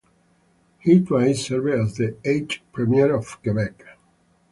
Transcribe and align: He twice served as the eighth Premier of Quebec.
He 0.79 0.99
twice 0.99 1.45
served 1.45 1.69
as 1.69 1.95
the 1.97 2.17
eighth 2.25 2.57
Premier 2.73 3.13
of 3.15 3.39
Quebec. 3.43 3.85